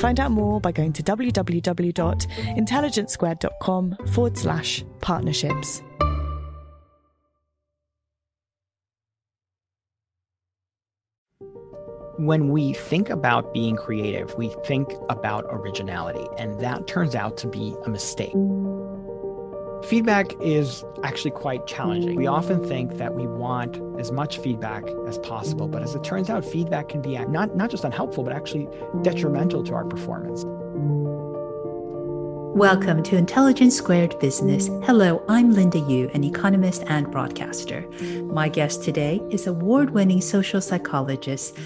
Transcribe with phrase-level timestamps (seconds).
[0.00, 5.82] Find out more by going to www.intelligencesquared.com forward slash partnerships.
[12.16, 17.46] When we think about being creative, we think about originality, and that turns out to
[17.46, 18.34] be a mistake.
[19.84, 22.14] Feedback is actually quite challenging.
[22.14, 26.28] We often think that we want as much feedback as possible, but as it turns
[26.28, 28.68] out, feedback can be not, not just unhelpful, but actually
[29.02, 30.44] detrimental to our performance.
[32.54, 34.68] Welcome to Intelligence Squared Business.
[34.84, 37.88] Hello, I'm Linda Yueh, an economist and broadcaster.
[38.24, 41.56] My guest today is award winning social psychologist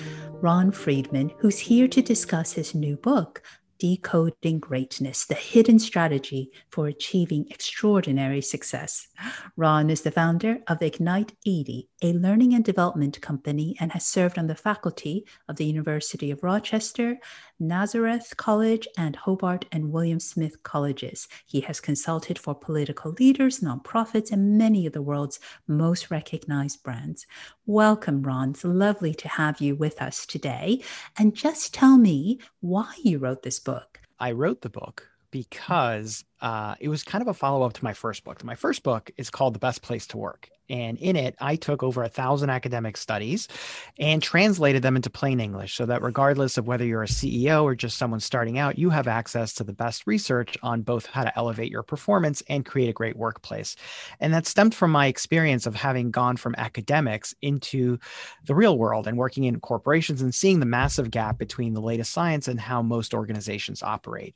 [0.40, 3.42] Ron Friedman, who's here to discuss his new book,
[3.78, 9.08] Decoding Greatness, the hidden strategy for achieving extraordinary success.
[9.56, 14.38] Ron is the founder of Ignite 80, a learning and development company, and has served
[14.38, 17.16] on the faculty of the University of Rochester,
[17.58, 21.28] Nazareth College, and Hobart and William Smith Colleges.
[21.46, 27.26] He has consulted for political leaders, nonprofits, and many of the world's most recognized brands.
[27.64, 28.50] Welcome, Ron.
[28.50, 30.82] It's lovely to have you with us today.
[31.16, 34.02] And just tell me why you wrote this book.
[34.20, 37.94] I wrote the book because uh, it was kind of a follow up to my
[37.94, 38.44] first book.
[38.44, 40.50] My first book is called The Best Place to Work.
[40.68, 43.48] And in it, I took over a thousand academic studies
[43.98, 47.74] and translated them into plain English so that regardless of whether you're a CEO or
[47.74, 51.36] just someone starting out, you have access to the best research on both how to
[51.38, 53.76] elevate your performance and create a great workplace.
[54.20, 57.98] And that stemmed from my experience of having gone from academics into
[58.46, 62.12] the real world and working in corporations and seeing the massive gap between the latest
[62.12, 64.34] science and how most organizations operate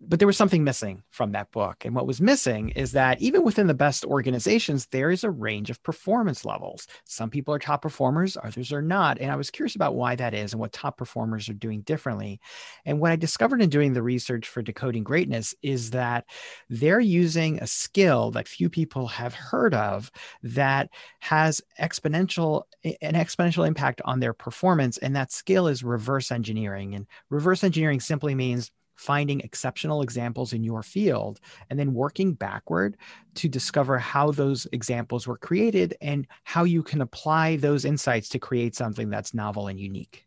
[0.00, 1.84] but there was something missing from that book.
[1.84, 5.70] And what was missing is that even within the best organizations, there is a range
[5.70, 6.86] of performance levels.
[7.04, 9.18] Some people are top performers, others are not.
[9.18, 12.40] And I was curious about why that is and what top performers are doing differently.
[12.84, 16.26] And what I discovered in doing the research for Decoding Greatness is that
[16.68, 23.66] they're using a skill that few people have heard of that has exponential an exponential
[23.66, 24.98] impact on their performance.
[24.98, 26.94] And that skill is reverse engineering.
[26.94, 32.96] And reverse engineering simply means finding exceptional examples in your field and then working backward
[33.34, 38.38] to discover how those examples were created and how you can apply those insights to
[38.38, 40.26] create something that's novel and unique.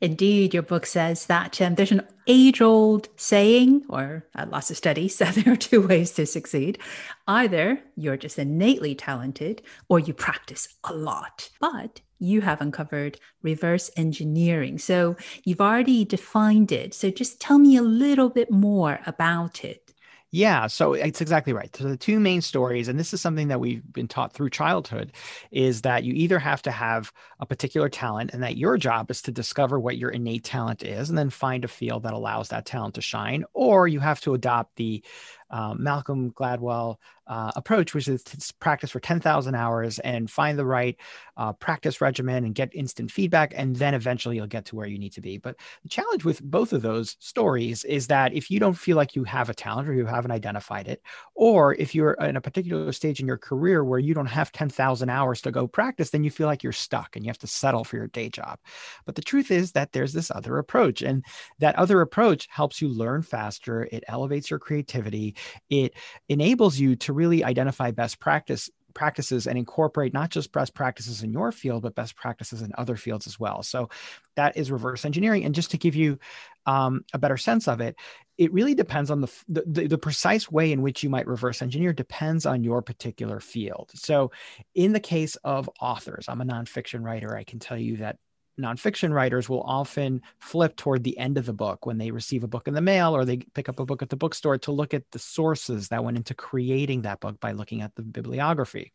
[0.00, 4.76] Indeed, your book says that um, there's an age old saying, or uh, lots of
[4.76, 6.78] studies, that there are two ways to succeed.
[7.26, 11.50] Either you're just innately talented or you practice a lot.
[11.60, 14.78] But you have uncovered reverse engineering.
[14.78, 16.94] So you've already defined it.
[16.94, 19.84] So just tell me a little bit more about it.
[20.30, 21.74] Yeah, so it's exactly right.
[21.74, 25.12] So the two main stories, and this is something that we've been taught through childhood,
[25.50, 29.22] is that you either have to have a particular talent, and that your job is
[29.22, 32.66] to discover what your innate talent is, and then find a field that allows that
[32.66, 35.02] talent to shine, or you have to adopt the
[35.50, 40.64] um, Malcolm Gladwell uh, approach, which is to practice for 10,000 hours and find the
[40.64, 40.96] right
[41.36, 43.52] uh, practice regimen and get instant feedback.
[43.54, 45.36] And then eventually you'll get to where you need to be.
[45.36, 49.14] But the challenge with both of those stories is that if you don't feel like
[49.14, 51.02] you have a talent or you haven't identified it,
[51.34, 55.10] or if you're in a particular stage in your career where you don't have 10,000
[55.10, 57.84] hours to go practice, then you feel like you're stuck and you have to settle
[57.84, 58.58] for your day job.
[59.04, 61.24] But the truth is that there's this other approach, and
[61.58, 63.88] that other approach helps you learn faster.
[63.92, 65.34] It elevates your creativity
[65.70, 65.94] it
[66.28, 71.32] enables you to really identify best practice practices and incorporate not just best practices in
[71.32, 73.62] your field but best practices in other fields as well.
[73.62, 73.90] So
[74.34, 75.44] that is reverse engineering.
[75.44, 76.18] And just to give you
[76.66, 77.96] um, a better sense of it
[78.38, 81.92] it really depends on the, the the precise way in which you might reverse engineer
[81.92, 83.90] depends on your particular field.
[83.94, 84.30] So
[84.74, 87.36] in the case of authors i'm a nonfiction writer.
[87.36, 88.16] I can tell you that
[88.58, 92.48] nonfiction writers will often flip toward the end of the book when they receive a
[92.48, 94.94] book in the mail or they pick up a book at the bookstore to look
[94.94, 98.92] at the sources that went into creating that book by looking at the bibliography.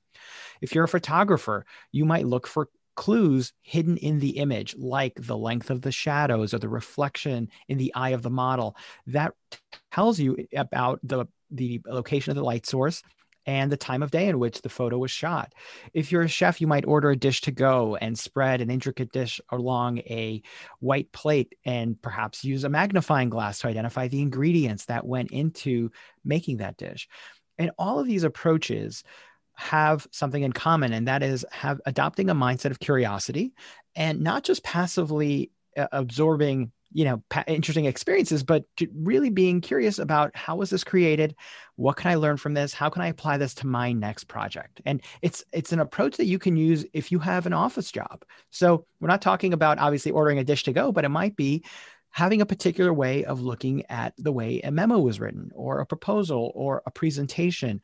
[0.62, 5.38] If you're a photographer, you might look for clues hidden in the image, like the
[5.38, 8.76] length of the shadows or the reflection in the eye of the model.
[9.08, 9.34] That
[9.92, 13.02] tells you about the, the location of the light source
[13.46, 15.54] and the time of day in which the photo was shot.
[15.94, 19.12] If you're a chef, you might order a dish to go and spread an intricate
[19.12, 20.42] dish along a
[20.80, 25.92] white plate and perhaps use a magnifying glass to identify the ingredients that went into
[26.24, 27.08] making that dish.
[27.58, 29.04] And all of these approaches
[29.56, 33.54] have something in common and that is have adopting a mindset of curiosity
[33.96, 38.64] and not just passively uh, absorbing you know interesting experiences but
[38.96, 41.36] really being curious about how was this created?
[41.76, 42.74] What can i learn from this?
[42.74, 44.82] How can i apply this to my next project?
[44.86, 48.24] And it's it's an approach that you can use if you have an office job.
[48.52, 51.64] So we're not talking about obviously ordering a dish to go but it might be
[52.14, 55.86] having a particular way of looking at the way a memo was written or a
[55.86, 57.82] proposal or a presentation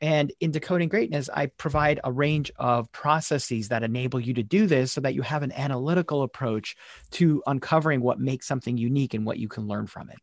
[0.00, 4.66] and in Decoding Greatness, I provide a range of processes that enable you to do
[4.66, 6.76] this so that you have an analytical approach
[7.12, 10.18] to uncovering what makes something unique and what you can learn from it.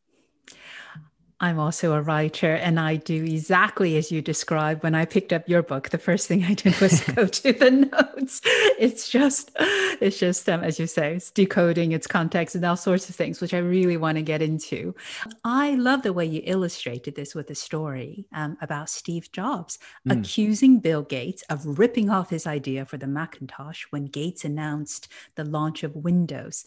[1.42, 4.84] I'm also a writer, and I do exactly as you described.
[4.84, 7.72] When I picked up your book, the first thing I did was go to the
[8.16, 8.42] notes.
[8.78, 13.10] It's just, it's just, um, as you say, it's decoding its context and all sorts
[13.10, 14.94] of things, which I really want to get into.
[15.44, 20.20] I love the way you illustrated this with a story um, about Steve Jobs mm.
[20.20, 25.44] accusing Bill Gates of ripping off his idea for the Macintosh when Gates announced the
[25.44, 26.66] launch of Windows.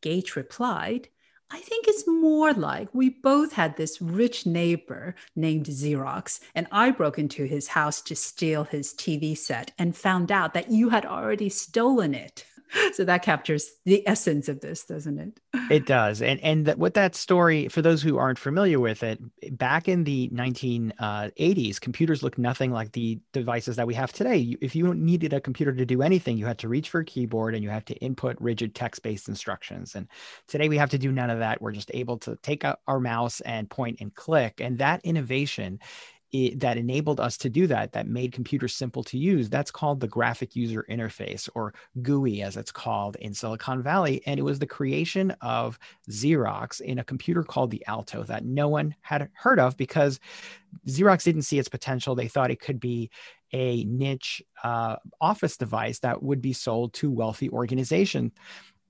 [0.00, 1.08] Gates replied,
[1.54, 6.90] I think it's more like we both had this rich neighbor named Xerox, and I
[6.90, 11.06] broke into his house to steal his TV set and found out that you had
[11.06, 12.44] already stolen it
[12.92, 15.40] so that captures the essence of this doesn't it?
[15.70, 16.20] It does.
[16.20, 19.20] And and that, what that story for those who aren't familiar with it
[19.56, 24.56] back in the 1980s uh, computers looked nothing like the devices that we have today.
[24.60, 27.54] If you needed a computer to do anything you had to reach for a keyboard
[27.54, 29.94] and you had to input rigid text-based instructions.
[29.94, 30.08] And
[30.48, 31.62] today we have to do none of that.
[31.62, 34.60] We're just able to take our mouse and point and click.
[34.60, 35.78] And that innovation
[36.34, 40.00] it, that enabled us to do that, that made computers simple to use, that's called
[40.00, 41.72] the graphic user interface or
[42.02, 44.20] GUI as it's called in Silicon Valley.
[44.26, 45.78] And it was the creation of
[46.10, 50.18] Xerox in a computer called the Alto that no one had heard of because
[50.88, 52.16] Xerox didn't see its potential.
[52.16, 53.10] They thought it could be
[53.52, 58.32] a niche uh, office device that would be sold to wealthy organizations.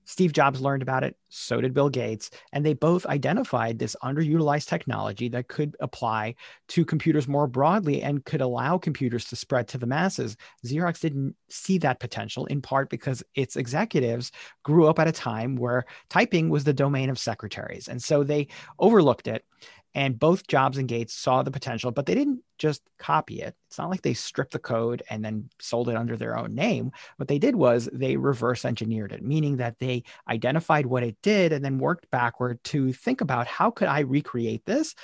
[0.05, 4.67] Steve Jobs learned about it, so did Bill Gates, and they both identified this underutilized
[4.67, 6.35] technology that could apply
[6.69, 10.37] to computers more broadly and could allow computers to spread to the masses.
[10.65, 14.31] Xerox didn't see that potential in part because its executives
[14.63, 17.87] grew up at a time where typing was the domain of secretaries.
[17.87, 18.47] And so they
[18.79, 19.45] overlooked it
[19.95, 23.55] and both Jobs and Gates saw the potential, but they didn't just copy it.
[23.67, 26.91] It's not like they stripped the code and then sold it under their own name.
[27.15, 31.53] What they did was they reverse engineered it, meaning that they identified what it did
[31.53, 34.95] and then worked backward to think about how could I recreate this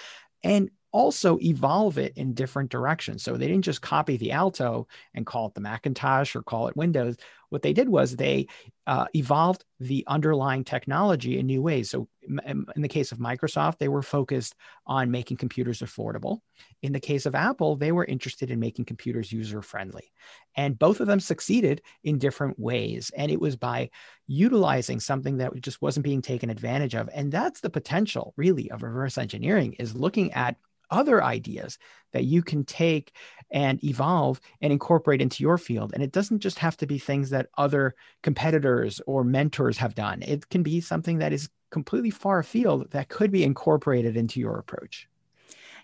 [0.43, 3.23] and also evolve it in different directions.
[3.23, 6.75] So they didn't just copy the Alto and call it the Macintosh or call it
[6.75, 7.15] Windows.
[7.51, 8.47] What they did was they
[8.87, 11.89] uh, evolved the underlying technology in new ways.
[11.89, 14.55] So in the case of Microsoft, they were focused
[14.87, 16.39] on making computers affordable.
[16.81, 20.13] In the case of Apple, they were interested in making computers user friendly.
[20.55, 23.11] And both of them succeeded in different ways.
[23.17, 23.89] And it was by
[24.27, 27.09] utilizing something that just wasn't being taken advantage of.
[27.13, 30.55] And that's the potential really of reverse engineering is looking at
[30.91, 31.77] other ideas
[32.13, 33.15] that you can take
[33.51, 35.91] and evolve and incorporate into your field.
[35.93, 40.21] And it doesn't just have to be things that other competitors or mentors have done,
[40.21, 44.57] it can be something that is completely far afield that could be incorporated into your
[44.57, 45.07] approach.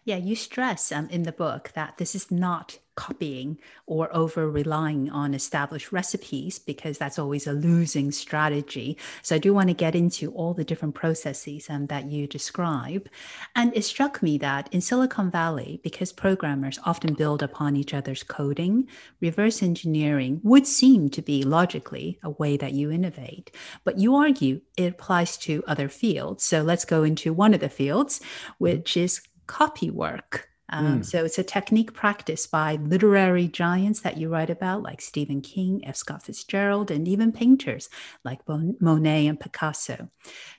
[0.08, 5.10] Yeah, you stress um, in the book that this is not copying or over relying
[5.10, 8.98] on established recipes because that's always a losing strategy.
[9.22, 13.10] So I do want to get into all the different processes um, that you describe.
[13.54, 18.24] And it struck me that in Silicon Valley, because programmers often build upon each other's
[18.24, 18.88] coding,
[19.20, 23.52] reverse engineering would seem to be logically a way that you innovate.
[23.84, 26.46] But you argue it applies to other fields.
[26.46, 28.22] So let's go into one of the fields,
[28.58, 30.50] which is copy work.
[30.70, 31.06] Um, mm.
[31.06, 35.82] So it's a technique practiced by literary giants that you write about, like Stephen King,
[35.86, 35.96] F.
[35.96, 37.90] Scott Fitzgerald, and even painters
[38.26, 40.10] like Monet and Picasso.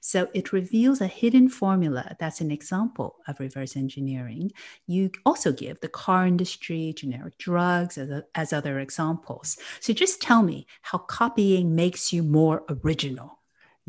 [0.01, 4.51] So it reveals a hidden formula that's an example of reverse engineering.
[4.87, 9.59] You also give the car industry, generic drugs as, a, as other examples.
[9.81, 13.38] So just tell me how copying makes you more original.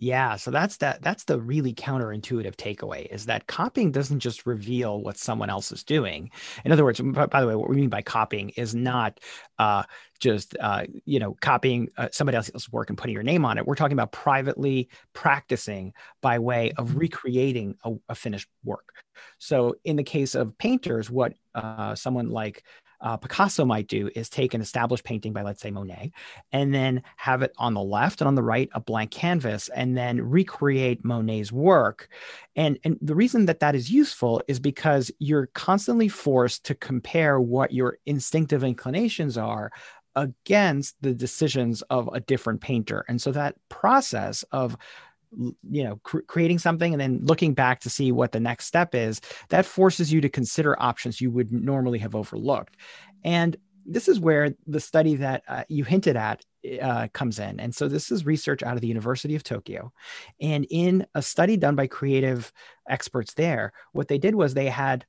[0.01, 5.01] Yeah, so that's that that's the really counterintuitive takeaway is that copying doesn't just reveal
[5.01, 6.31] what someone else is doing.
[6.63, 9.19] In other words, by the way, what we mean by copying is not
[9.57, 9.83] uh,
[10.19, 13.67] just uh, you know copying uh, somebody else's work and putting your name on it.
[13.67, 15.91] We're talking about privately practicing
[16.21, 16.99] by way of mm-hmm.
[16.99, 18.93] recreating a, a finished work.
[19.37, 22.63] So in the case of painters, what uh, someone like
[23.01, 26.11] uh, Picasso might do is take an established painting by, let's say, Monet,
[26.51, 29.97] and then have it on the left and on the right a blank canvas, and
[29.97, 32.09] then recreate Monet's work.
[32.55, 37.39] And, and the reason that that is useful is because you're constantly forced to compare
[37.39, 39.71] what your instinctive inclinations are
[40.15, 43.05] against the decisions of a different painter.
[43.07, 44.75] And so that process of
[45.37, 48.95] you know cr- creating something and then looking back to see what the next step
[48.95, 52.75] is that forces you to consider options you would normally have overlooked
[53.23, 56.43] and this is where the study that uh, you hinted at
[56.81, 57.59] uh, comes in.
[57.59, 59.91] And so this is research out of the University of Tokyo.
[60.39, 62.51] And in a study done by creative
[62.87, 65.05] experts there, what they did was they had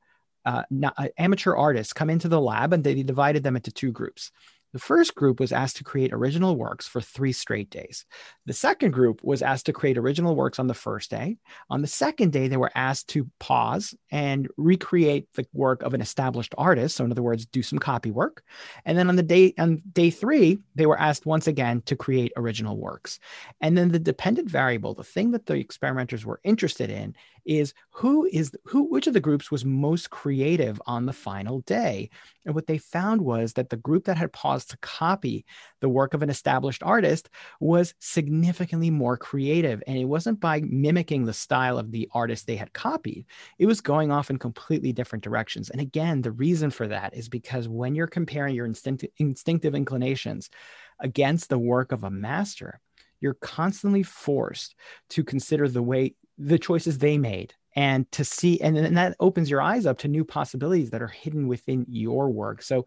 [0.47, 3.93] uh, not, uh, amateur artists come into the lab and they divided them into two
[3.93, 4.33] groups.
[4.73, 8.05] The first group was asked to create original works for three straight days.
[8.47, 11.39] The second group was asked to create original works on the first day.
[11.71, 16.01] On the second day, they were asked to pause and recreate the work of an
[16.01, 16.97] established artist.
[16.97, 18.45] So, in other words, do some copy work.
[18.85, 22.33] And then on the day on day three, they were asked once again to create
[22.37, 23.19] original works.
[23.61, 28.29] And then the dependent variable, the thing that the experimenters were interested in, is who
[28.33, 32.11] is who which of the groups was most creative on the final day?
[32.45, 35.45] And what they found was that the group that had paused to copy
[35.81, 37.29] the work of an established artist
[37.61, 39.83] was significantly more creative.
[39.87, 43.27] And it wasn't by mimicking the style of the artist they had copied.
[43.59, 45.71] It was going off in completely different directions.
[45.71, 50.51] And again the reason for that is because when you're comparing your instinct, instinctive inclinations
[50.99, 52.81] against the work of a master
[53.21, 54.75] you're constantly forced
[55.11, 59.51] to consider the way the choices they made and to see and then that opens
[59.51, 62.63] your eyes up to new possibilities that are hidden within your work.
[62.63, 62.87] So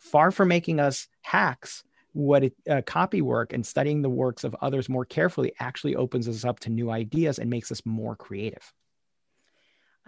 [0.00, 4.56] far from making us hacks what it, uh, copy work and studying the works of
[4.62, 8.72] others more carefully actually opens us up to new ideas and makes us more creative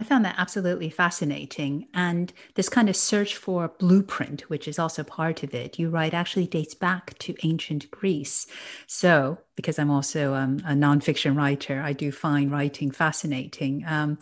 [0.00, 1.88] I found that absolutely fascinating.
[1.92, 6.14] And this kind of search for blueprint, which is also part of it, you write
[6.14, 8.46] actually dates back to ancient Greece.
[8.86, 13.84] So, because I'm also um, a nonfiction writer, I do find writing fascinating.
[13.86, 14.18] Um,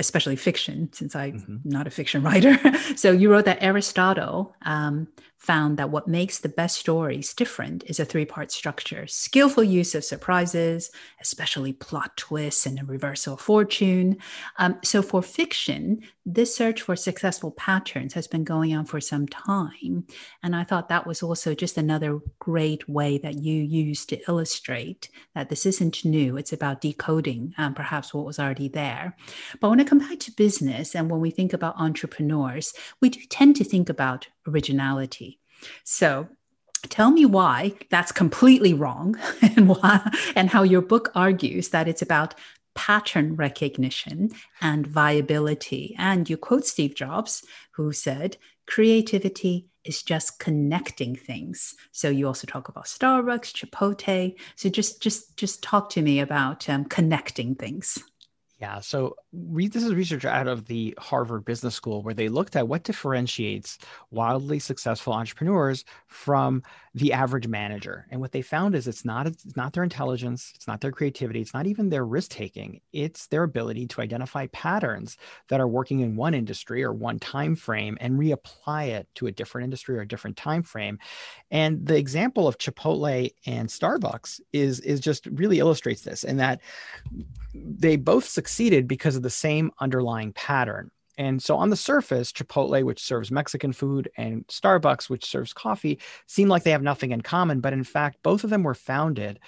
[0.00, 1.56] especially fiction, since I'm mm-hmm.
[1.64, 2.58] not a fiction writer.
[2.96, 5.06] so you wrote that Aristotle um,
[5.42, 9.92] found that what makes the best stories different is a three part structure skillful use
[9.92, 14.16] of surprises, especially plot twists and a reversal of fortune.
[14.58, 19.26] Um, so, for fiction, this search for successful patterns has been going on for some
[19.26, 20.06] time.
[20.44, 25.08] And I thought that was also just another great way that you used to illustrate
[25.34, 29.16] that this isn't new, it's about decoding um, perhaps what was already there.
[29.60, 33.20] But when I come back to business and when we think about entrepreneurs, we do
[33.28, 35.38] tend to think about originality.
[35.84, 36.28] So
[36.88, 42.02] tell me why that's completely wrong and why and how your book argues that it's
[42.02, 42.34] about
[42.74, 44.30] pattern recognition
[44.60, 45.94] and viability.
[45.98, 51.74] And you quote steve jobs who said creativity is just connecting things.
[51.90, 54.34] So you also talk about starbucks chipotle.
[54.56, 57.98] So just just just talk to me about um, connecting things
[58.62, 58.78] yeah.
[58.78, 62.84] So this is research out of the Harvard Business School where they looked at what
[62.84, 63.76] differentiates
[64.12, 66.62] wildly successful entrepreneurs from
[66.94, 68.06] the average manager.
[68.10, 71.40] And what they found is it's not it's not their intelligence, it's not their creativity,
[71.40, 72.80] it's not even their risk taking.
[72.92, 75.16] It's their ability to identify patterns
[75.48, 79.32] that are working in one industry or one time frame and reapply it to a
[79.32, 81.00] different industry or a different time frame.
[81.50, 86.60] And the example of Chipotle and Starbucks is is just really illustrates this in that
[87.54, 90.90] they both succeeded because of the same underlying pattern.
[91.16, 95.98] And so on the surface, Chipotle, which serves Mexican food, and Starbucks, which serves coffee,
[96.26, 97.60] seem like they have nothing in common.
[97.60, 99.38] But in fact, both of them were founded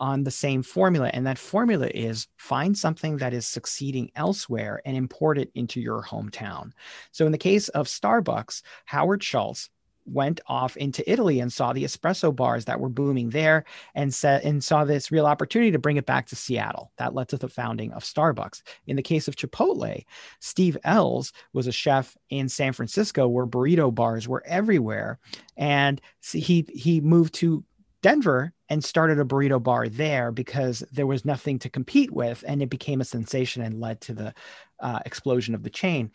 [0.00, 1.08] on the same formula.
[1.12, 6.02] And that formula is find something that is succeeding elsewhere and import it into your
[6.02, 6.72] hometown.
[7.12, 9.70] So in the case of Starbucks, Howard Schultz
[10.06, 14.42] went off into Italy and saw the espresso bars that were booming there and said
[14.44, 16.92] and saw this real opportunity to bring it back to Seattle.
[16.98, 18.62] That led to the founding of Starbucks.
[18.86, 20.04] In the case of Chipotle,
[20.40, 25.18] Steve Ells was a chef in San Francisco where burrito bars were everywhere
[25.56, 26.00] and
[26.32, 27.64] he he moved to
[28.02, 32.62] Denver and started a burrito bar there because there was nothing to compete with and
[32.62, 34.34] it became a sensation and led to the
[34.80, 36.10] uh, explosion of the chain.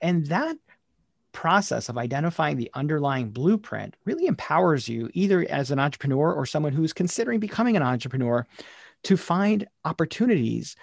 [0.00, 0.56] And that
[1.34, 6.72] process of identifying the underlying blueprint really empowers you either as an entrepreneur or someone
[6.72, 8.46] who's considering becoming an entrepreneur
[9.02, 10.76] to find opportunities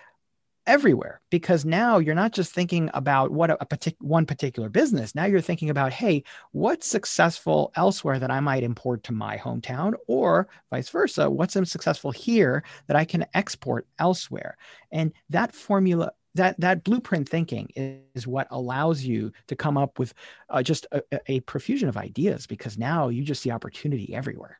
[0.67, 1.21] everywhere.
[1.31, 5.15] Because now you're not just thinking about what a, a partic- one particular business.
[5.15, 9.93] Now you're thinking about hey what's successful elsewhere that i might import to my hometown?
[10.07, 14.57] Or vice versa what's successful here that i can export elsewhere?
[14.91, 20.13] And that formula that that blueprint thinking is what allows you to come up with
[20.49, 24.59] uh, just a, a profusion of ideas because now you just see opportunity everywhere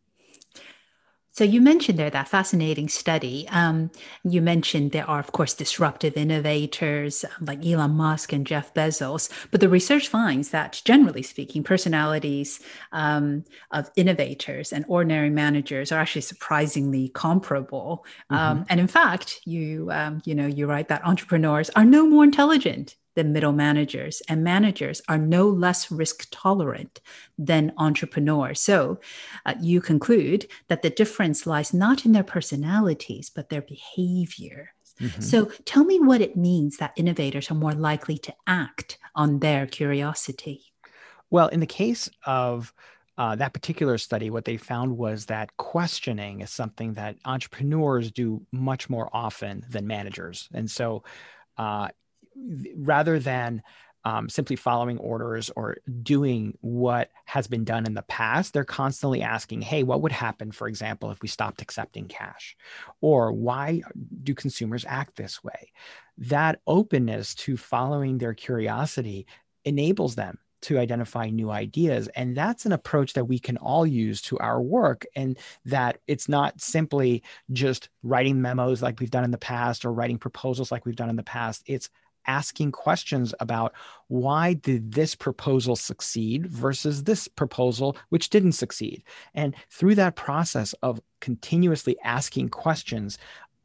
[1.34, 3.48] so you mentioned there that fascinating study.
[3.50, 3.90] Um,
[4.24, 9.30] you mentioned there are, of course, disruptive innovators um, like Elon Musk and Jeff Bezos,
[9.50, 12.60] but the research finds that, generally speaking, personalities
[12.92, 18.06] um, of innovators and ordinary managers are actually surprisingly comparable.
[18.30, 18.64] Um, mm-hmm.
[18.70, 22.98] and in fact, you um, you know you write that entrepreneurs are no more intelligent
[23.16, 27.02] than middle managers, and managers are no less risk tolerant
[27.38, 28.60] than entrepreneurs.
[28.60, 29.00] So
[29.46, 34.74] uh, you conclude that the difference lies not in their personalities, but their behavior.
[35.00, 35.22] Mm-hmm.
[35.22, 39.66] So tell me what it means that innovators are more likely to act on their
[39.66, 40.62] curiosity.
[41.30, 42.74] Well, in the case of
[43.18, 48.46] uh, that particular study, what they found was that questioning is something that entrepreneurs do
[48.52, 50.50] much more often than managers.
[50.54, 51.04] And so,
[51.58, 51.90] uh,
[52.76, 53.62] rather than
[54.04, 59.22] um, simply following orders or doing what has been done in the past, they're constantly
[59.22, 62.56] asking, hey, what would happen, for example, if we stopped accepting cash?
[63.02, 63.82] Or why
[64.24, 65.72] do consumers act this way?
[66.18, 69.28] That openness to following their curiosity
[69.66, 72.08] enables them to identify new ideas.
[72.10, 75.06] And that's an approach that we can all use to our work.
[75.16, 79.94] And that it's not simply just writing memos like we've done in the past or
[79.94, 81.64] writing proposals like we've done in the past.
[81.66, 81.90] It's
[82.28, 83.74] asking questions about
[84.08, 89.04] why did this proposal succeed versus this proposal which didn't succeed.
[89.34, 93.18] And through that process of continuously asking questions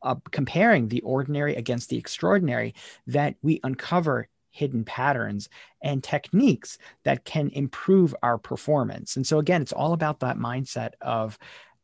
[0.02, 2.74] uh, comparing the ordinary against the extraordinary
[3.06, 5.48] that we uncover hidden patterns
[5.82, 9.16] and techniques that can improve our performance.
[9.16, 11.38] And so again it's all about that mindset of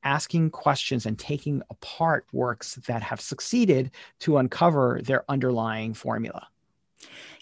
[0.04, 6.48] asking questions and taking apart works that have succeeded to uncover their underlying formula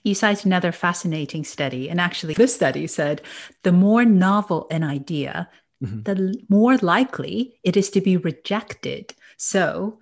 [0.03, 1.91] you cite another fascinating study.
[1.91, 3.23] And actually, this study said
[3.63, 5.49] the more novel an idea,
[5.83, 6.03] mm-hmm.
[6.03, 9.15] the more likely it is to be rejected.
[9.37, 9.99] So,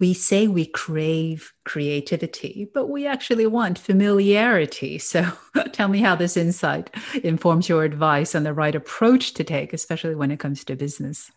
[0.00, 4.96] we say we crave creativity, but we actually want familiarity.
[4.98, 5.30] So
[5.72, 6.88] tell me how this insight
[7.22, 11.30] informs your advice on the right approach to take, especially when it comes to business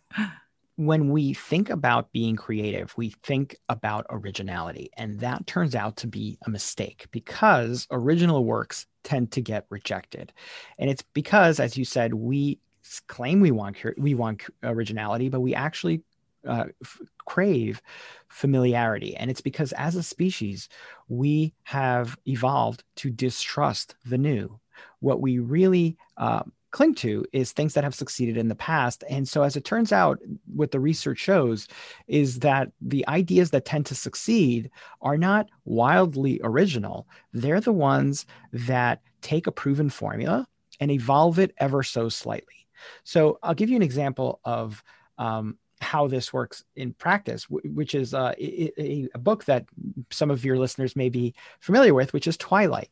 [0.78, 4.92] when we think about being creative, we think about originality.
[4.96, 10.32] And that turns out to be a mistake because original works tend to get rejected.
[10.78, 12.60] And it's because, as you said, we
[13.08, 16.04] claim we want we want originality, but we actually
[16.48, 17.82] uh, f- crave
[18.28, 19.16] familiarity.
[19.16, 20.70] And it's because as a species,
[21.10, 24.60] we have evolved to distrust the new.
[25.00, 26.44] What we really uh,
[26.78, 29.04] cling to is things that have succeeded in the past.
[29.10, 30.20] And so, as it turns out,
[30.54, 31.68] what the research shows
[32.08, 34.70] is that the ideas that tend to succeed
[35.02, 37.08] are not wildly original.
[37.34, 40.48] They're the ones that take a proven formula
[40.80, 42.68] and evolve it ever so slightly.
[43.04, 44.84] So, I'll give you an example of
[45.18, 49.66] um, how this works in practice, which is uh, a, a, book that
[50.12, 52.90] some of your listeners may be familiar with, which is Twilight.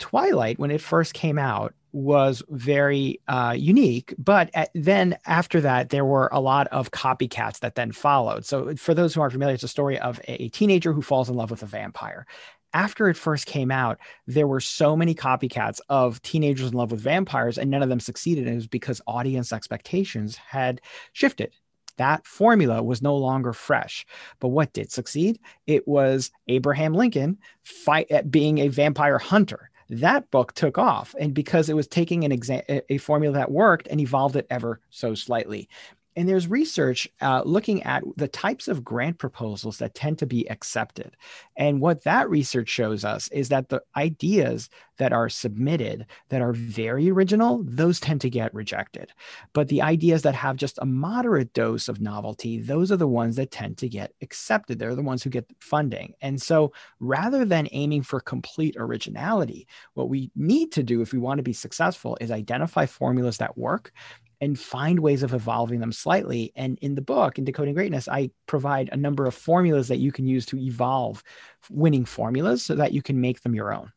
[0.00, 4.14] Twilight, when it first came out, was very uh, unique.
[4.18, 8.44] But at, then after that, there were a lot of copycats that then followed.
[8.44, 11.36] So, for those who aren't familiar, it's a story of a, teenager who falls in
[11.36, 12.26] love with a vampire.
[12.72, 17.00] After it first came out, there were so many copycats of teenagers in love with
[17.00, 18.44] vampires, and none of them succeeded.
[18.44, 20.80] And it was because audience expectations had
[21.12, 21.52] shifted
[22.00, 24.06] that formula was no longer fresh.
[24.38, 25.38] But what did succeed?
[25.66, 31.14] It was Abraham Lincoln fight at being a vampire hunter that book took off.
[31.18, 34.80] And because it was taking an exam a formula that worked and evolved it ever
[34.90, 35.68] so slightly
[36.16, 40.48] and there's research uh, looking at the types of grant proposals that tend to be
[40.50, 41.16] accepted.
[41.56, 44.68] And what that research shows us is that the ideas
[44.98, 49.12] that are submitted that are very original, those tend to get rejected.
[49.52, 53.36] But the ideas that have just a moderate dose of novelty, those are the ones
[53.36, 54.78] that tend to get accepted.
[54.78, 56.14] They're the ones who get funding.
[56.20, 61.18] And so rather than aiming for complete originality, what we need to do if we
[61.18, 63.92] want to be successful is identify formulas that work
[64.40, 66.52] and find ways of evolving them slightly.
[66.56, 70.12] And in the book, in Decoding Greatness, I provide a number of formulas that you
[70.12, 71.22] can use to evolve
[71.70, 73.92] winning formulas so that you can make them your own.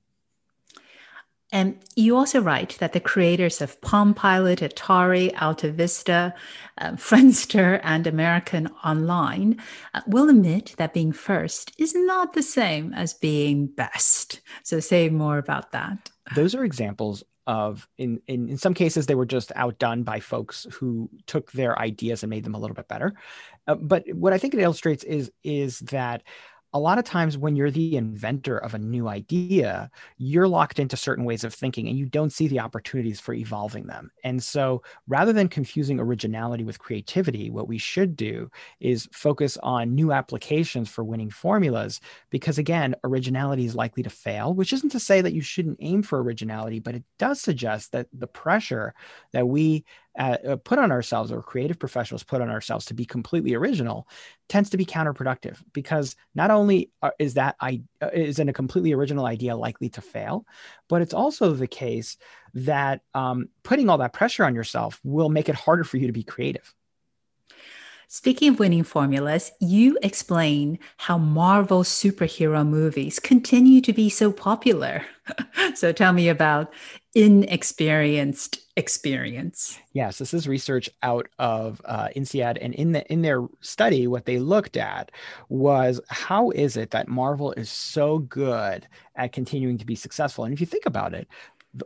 [1.54, 6.34] And you also write that the creators of Palm Pilot, Atari, Alta Vista,
[6.80, 9.62] uh, Friendster, and American Online
[9.94, 14.42] uh, will admit that being first is not the same as being best.
[14.64, 16.10] So, say more about that.
[16.36, 20.66] Those are examples of in, in in some cases they were just outdone by folks
[20.72, 23.14] who took their ideas and made them a little bit better.
[23.68, 26.24] Uh, but what i think it illustrates is is that
[26.74, 30.98] a lot of times when you're the inventor of a new idea, you're locked into
[30.98, 34.10] certain ways of thinking and you don't see the opportunities for evolving them.
[34.24, 39.94] And so rather than confusing originality with creativity, what we should do is focus on
[39.94, 42.02] new applications for winning formulas.
[42.32, 46.02] Because again, originality is likely to fail, which isn't to say that you shouldn't aim
[46.02, 48.96] for originality, but it does suggest that the pressure
[49.32, 49.86] that we
[50.17, 54.08] uh, put on ourselves or creative professionals put on ourselves to be completely original
[54.47, 58.54] tends to be counterproductive because not only uh, is that I uh, is in a
[58.54, 60.45] completely original idea likely to fail,
[60.88, 62.17] but it's also the case
[62.54, 66.13] that um, putting all that pressure on yourself will make it harder for you to
[66.13, 66.73] be creative.
[68.13, 75.04] Speaking of winning formulas, you explain how Marvel superhero movies continue to be so popular.
[75.73, 76.71] so tell me about
[77.15, 79.80] inexperienced experience.
[79.93, 84.26] Yes, this is research out of uh, INSEAD, and in the in their study, what
[84.26, 85.10] they looked at
[85.49, 90.43] was how is it that Marvel is so good at continuing to be successful?
[90.43, 91.28] And if you think about it,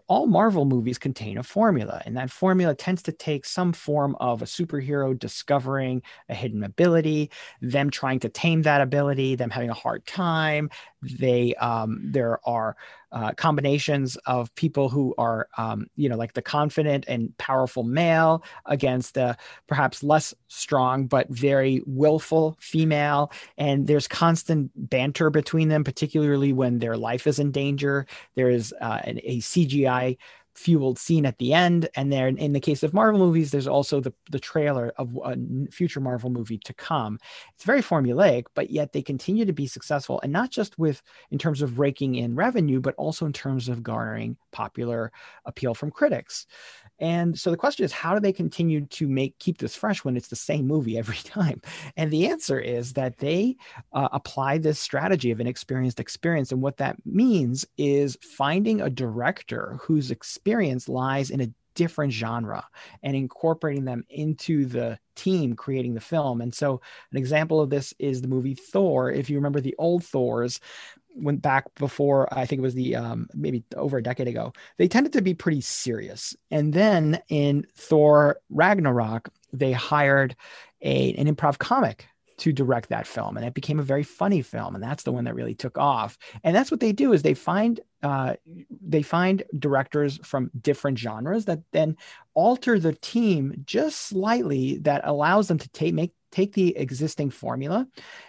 [0.08, 4.42] all Marvel movies contain a formula, and that formula tends to take some form of
[4.42, 9.74] a superhero discovering a hidden ability, them trying to tame that ability, them having a
[9.74, 10.70] hard time.
[11.02, 12.76] They um, there are
[13.18, 18.44] uh, combinations of people who are, um, you know, like the confident and powerful male
[18.68, 23.32] against the perhaps less strong but very willful female.
[23.58, 28.06] And there's constant banter between them, particularly when their life is in danger.
[28.36, 30.18] There is uh, an, a CGI
[30.58, 31.88] fueled scene at the end.
[31.96, 35.38] And then in the case of Marvel movies, there's also the, the trailer of a
[35.70, 37.20] future Marvel movie to come.
[37.54, 40.20] It's very formulaic, but yet they continue to be successful.
[40.24, 43.84] And not just with in terms of raking in revenue, but also in terms of
[43.84, 45.12] garnering popular
[45.46, 46.48] appeal from critics.
[47.00, 50.18] And so the question is, how do they continue to make keep this fresh when
[50.18, 51.62] it's the same movie every time?
[51.96, 53.58] And the answer is that they
[53.94, 56.52] uh, apply this strategy of an experienced experience.
[56.52, 60.47] And what that means is finding a director whose experience
[60.90, 62.66] lies in a different genre
[63.04, 66.42] and incorporating them into the team creating the film.
[66.42, 66.82] And so,
[67.12, 69.12] an example of this is the movie Thor.
[69.12, 70.60] If you remember the old Thors,
[71.18, 74.88] went back before I think it was the um, maybe over a decade ago, they
[74.88, 76.36] tended to be pretty serious.
[76.52, 80.36] And then in Thor Ragnarok, they hired
[80.82, 82.08] a, an improv comic
[82.38, 85.24] to direct that film and it became a very funny film and that's the one
[85.24, 88.36] that really took off and that's what they do is they find uh,
[88.86, 91.98] they find directors from different genres that then
[92.36, 97.88] alter the team just slightly that allows them to take make take the existing formula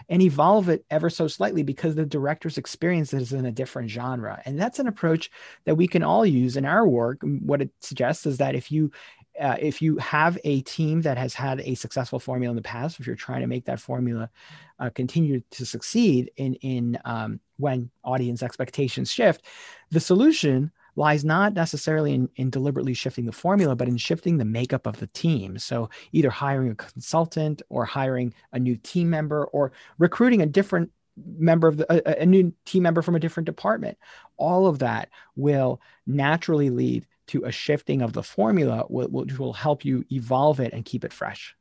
[0.09, 4.41] and evolve it ever so slightly because the director's experience is in a different genre.
[4.45, 5.31] And that's an approach
[5.65, 7.19] that we can all use in our work.
[7.23, 8.91] What it suggests is that if you
[9.41, 13.01] uh, if you have a team that has had a successful formula in the past,
[13.01, 14.31] if you're trying to make that formula
[14.79, 19.45] uh, continue to succeed in in um, when audience expectations shift,
[19.91, 24.45] the solution lies not necessarily in, in deliberately shifting the formula, but in shifting the
[24.45, 25.57] makeup of the team.
[25.57, 30.91] So either hiring a consultant or hiring a new team member or recruiting a different
[31.39, 33.97] member of the, a, a new team member from a different department.
[34.37, 39.85] All of that will naturally lead to a shifting of the formula, which will help
[39.85, 41.55] you evolve it and keep it fresh.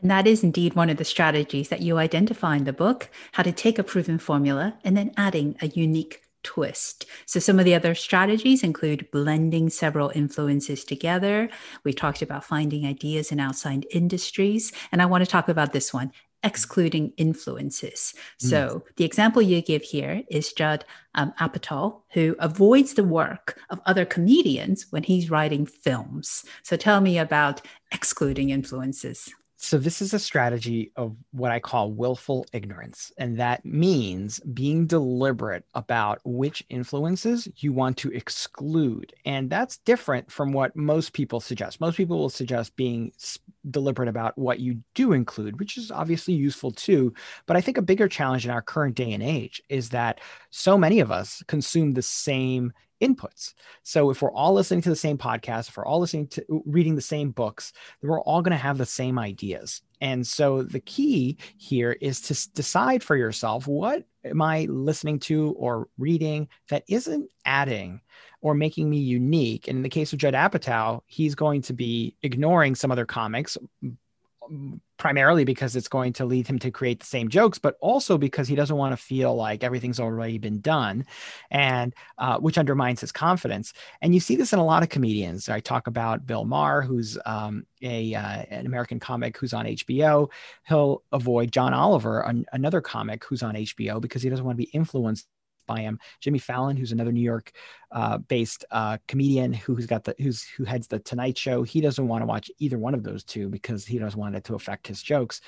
[0.00, 3.44] And that is indeed one of the strategies that you identify in the book how
[3.44, 7.06] to take a proven formula and then adding a unique twist.
[7.26, 11.48] So, some of the other strategies include blending several influences together.
[11.84, 14.72] We talked about finding ideas in outside industries.
[14.90, 16.12] And I want to talk about this one
[16.44, 18.14] excluding influences.
[18.42, 18.48] Mm.
[18.48, 23.80] So, the example you give here is Judd um, Apatow, who avoids the work of
[23.86, 26.44] other comedians when he's writing films.
[26.62, 29.32] So, tell me about excluding influences.
[29.64, 33.12] So, this is a strategy of what I call willful ignorance.
[33.16, 39.14] And that means being deliberate about which influences you want to exclude.
[39.24, 41.80] And that's different from what most people suggest.
[41.80, 43.12] Most people will suggest being
[43.70, 47.14] deliberate about what you do include, which is obviously useful too.
[47.46, 50.20] But I think a bigger challenge in our current day and age is that
[50.50, 53.54] so many of us consume the same inputs.
[53.82, 56.94] So if we're all listening to the same podcast, if we're all listening to reading
[56.94, 59.82] the same books, then we're all going to have the same ideas.
[60.00, 65.52] And so the key here is to decide for yourself what am I listening to
[65.58, 68.00] or reading that isn't adding
[68.40, 69.68] or making me unique?
[69.68, 73.56] And in the case of Judd Apatow, he's going to be ignoring some other comics,
[75.02, 78.46] primarily because it's going to lead him to create the same jokes, but also because
[78.46, 81.04] he doesn't want to feel like everything's already been done,
[81.50, 83.72] and uh, which undermines his confidence.
[84.00, 85.48] And you see this in a lot of comedians.
[85.48, 90.30] I talk about Bill Maher, who's um, a uh, an American comic who's on HBO.
[90.68, 94.64] He'll avoid John Oliver, an, another comic who's on HBO, because he doesn't want to
[94.64, 95.26] be influenced
[95.66, 95.98] by him.
[96.20, 97.52] Jimmy Fallon, who's another New York
[97.90, 101.62] uh, based uh, comedian who's got the who's who heads the Tonight Show.
[101.62, 104.44] He doesn't want to watch either one of those two because he doesn't want it
[104.44, 105.40] to affect his jokes.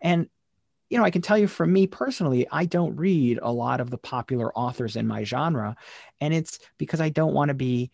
[0.00, 0.28] And
[0.90, 3.90] you know, I can tell you from me personally, I don't read a lot of
[3.90, 5.76] the popular authors in my genre,
[6.20, 7.90] and it's because I don't want to be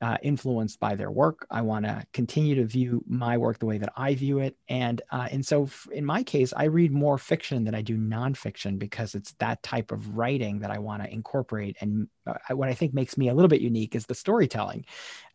[0.00, 1.46] uh, influenced by their work.
[1.50, 5.02] I want to continue to view my work the way that I view it, and
[5.10, 8.78] uh, and so f- in my case, I read more fiction than I do nonfiction
[8.78, 11.76] because it's that type of writing that I want to incorporate.
[11.80, 12.08] And
[12.48, 14.86] uh, what I think makes me a little bit unique is the storytelling,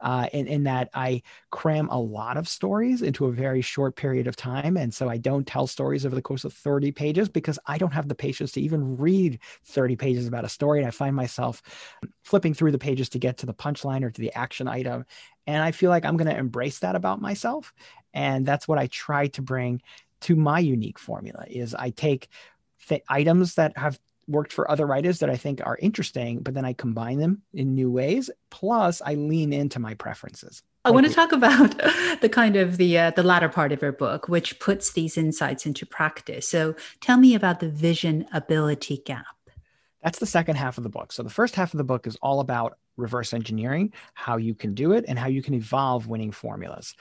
[0.02, 4.28] uh, in in that I cram a lot of stories into a very short period
[4.28, 7.60] of time, and so I don't tell stories over the course of thirty pages because
[7.68, 10.92] I don't have the patience to even read thirty pages about a story, and I
[10.92, 11.62] find myself
[12.24, 15.06] flipping through the pages to get to the punchline or to the action action item.
[15.48, 17.74] And I feel like I'm going to embrace that about myself.
[18.14, 19.82] And that's what I try to bring
[20.22, 22.30] to my unique formula is I take
[22.88, 26.66] th- items that have worked for other writers that I think are interesting, but then
[26.66, 28.30] I combine them in new ways.
[28.50, 30.64] Plus, I lean into my preferences.
[30.84, 31.78] I want to talk about
[32.22, 35.66] the kind of the uh, the latter part of your book, which puts these insights
[35.66, 36.48] into practice.
[36.48, 39.35] So, tell me about the vision ability gap.
[40.06, 41.12] That's the second half of the book.
[41.12, 44.76] So, the first half of the book is all about reverse engineering, how you can
[44.76, 46.94] do it, and how you can evolve winning formulas.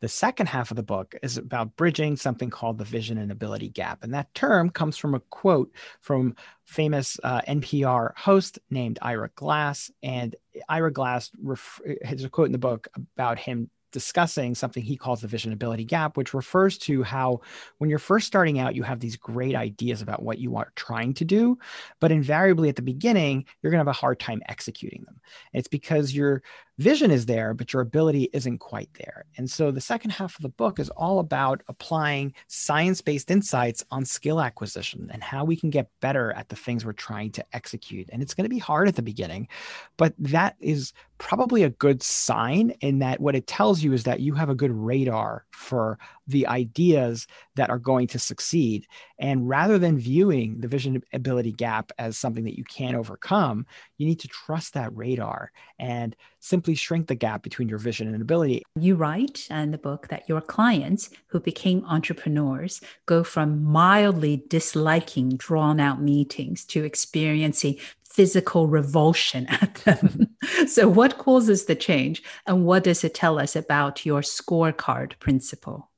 [0.00, 3.68] The second half of the book is about bridging something called the vision and ability
[3.68, 4.04] gap.
[4.04, 9.90] And that term comes from a quote from famous uh, NPR host named Ira Glass.
[10.04, 10.36] And
[10.68, 15.20] Ira Glass ref- has a quote in the book about him discussing something he calls
[15.20, 17.40] the vision ability gap, which refers to how
[17.78, 21.14] when you're first starting out, you have these great ideas about what you are trying
[21.14, 21.58] to do,
[22.00, 25.20] but invariably at the beginning, you're going to have a hard time executing them.
[25.52, 26.42] It's because your
[26.78, 29.24] vision is there, but your ability isn't quite there.
[29.36, 33.84] And so the second half of the book is all about applying science based insights
[33.90, 37.44] on skill acquisition and how we can get better at the things we're trying to
[37.52, 38.08] execute.
[38.12, 39.48] And it's going to be hard at the beginning,
[39.96, 44.20] but that is probably a good sign in that what it tells you is that
[44.20, 48.86] you have a good radar for the ideas that are going to succeed.
[49.18, 53.66] And rather than viewing the vision ability gap as something that you can't overcome,
[53.98, 58.22] you need to trust that radar and simply shrink the gap between your vision and
[58.22, 58.62] ability.
[58.76, 65.36] You write in the book that your clients who became entrepreneurs go from mildly disliking
[65.36, 67.78] drawn out meetings to experiencing
[68.12, 70.28] physical revulsion at them.
[70.66, 75.90] so, what causes the change, and what does it tell us about your scorecard principle?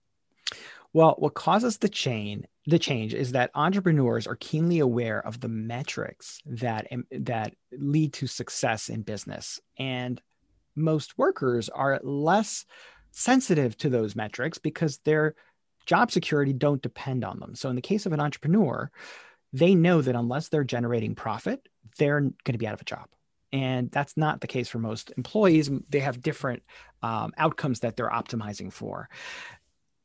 [0.94, 5.48] Well, what causes the chain the change is that entrepreneurs are keenly aware of the
[5.48, 10.22] metrics that that lead to success in business, and
[10.74, 12.64] most workers are less
[13.10, 15.34] sensitive to those metrics because their
[15.84, 17.54] job security don't depend on them.
[17.54, 18.90] So, in the case of an entrepreneur,
[19.52, 23.08] they know that unless they're generating profit, they're going to be out of a job.
[23.52, 25.70] And that's not the case for most employees.
[25.90, 26.62] They have different
[27.02, 29.08] um, outcomes that they're optimizing for.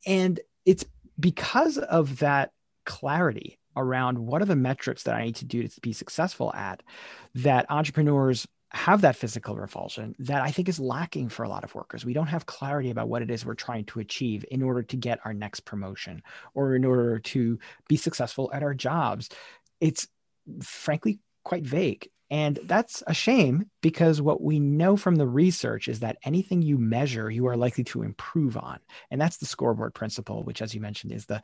[0.06, 0.84] And it's
[1.18, 2.50] because of that
[2.86, 6.82] clarity around what are the metrics that I need to do to be successful at
[7.36, 11.74] that entrepreneurs have that physical revulsion that I think is lacking for a lot of
[11.74, 12.04] workers.
[12.04, 14.96] We don't have clarity about what it is we're trying to achieve in order to
[14.96, 16.22] get our next promotion
[16.54, 19.28] or in order to be successful at our jobs.
[19.80, 20.06] It's
[20.62, 22.08] frankly quite vague.
[22.30, 26.78] And that's a shame because what we know from the research is that anything you
[26.78, 28.78] measure, you are likely to improve on.
[29.10, 31.42] And that's the scoreboard principle, which, as you mentioned, is the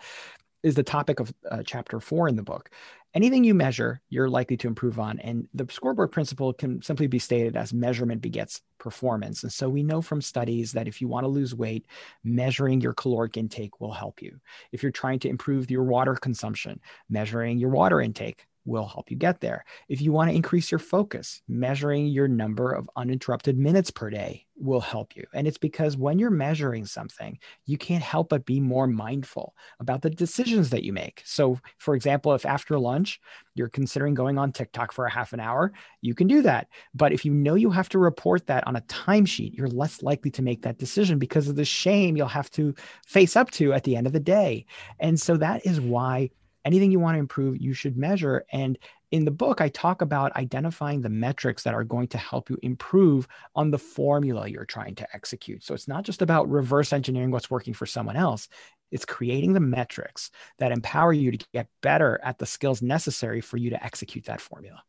[0.62, 2.70] is the topic of uh, chapter four in the book.
[3.14, 5.20] Anything you measure, you're likely to improve on.
[5.20, 9.44] And the scoreboard principle can simply be stated as measurement begets performance.
[9.44, 11.86] And so we know from studies that if you want to lose weight,
[12.24, 14.40] measuring your caloric intake will help you.
[14.72, 19.16] If you're trying to improve your water consumption, measuring your water intake will help you
[19.16, 19.64] get there.
[19.88, 24.46] If you want to increase your focus, measuring your number of uninterrupted minutes per day
[24.58, 25.24] will help you.
[25.34, 30.02] And it's because when you're measuring something, you can't help but be more mindful about
[30.02, 31.22] the decisions that you make.
[31.24, 33.20] So, for example, if after lunch
[33.54, 36.68] you're considering going on TikTok for a half an hour, you can do that.
[36.94, 40.30] But if you know you have to report that on a timesheet, you're less likely
[40.32, 42.74] to make that decision because of the shame you'll have to
[43.06, 44.66] face up to at the end of the day.
[44.98, 46.30] And so that is why
[46.66, 48.44] anything you want to improve, you should measure.
[48.52, 48.76] And
[49.12, 52.58] in the book, I talk about identifying the metrics that are going to help you
[52.62, 55.62] improve on the formula you're trying to execute.
[55.62, 58.48] So it's not just about reverse engineering what's working for someone else,
[58.90, 63.56] it's creating the metrics that empower you to get better at the skills necessary for
[63.56, 64.82] you to execute that formula.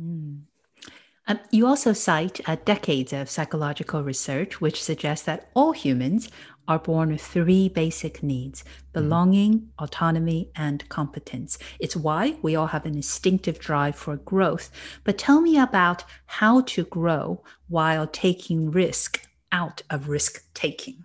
[0.00, 0.40] Mm.
[1.30, 6.28] Um, you also cite uh, decades of psychological research, which suggests that all humans
[6.66, 8.92] are born with three basic needs mm-hmm.
[8.92, 9.84] belonging, mm-hmm.
[9.84, 11.56] autonomy, and competence.
[11.78, 14.70] It's why we all have an instinctive drive for growth.
[15.04, 21.04] But tell me about how to grow while taking risk out of risk taking.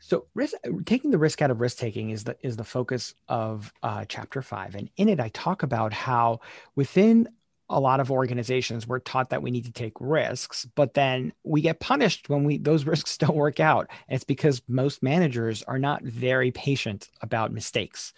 [0.00, 3.72] So, risk, taking the risk out of risk taking is the is the focus of
[3.84, 6.40] uh, chapter five, and in it I talk about how
[6.74, 7.28] within
[7.70, 11.60] a lot of organizations we're taught that we need to take risks but then we
[11.60, 13.88] get punished when we those risks don't work out.
[14.08, 18.12] And it's because most managers are not very patient about mistakes.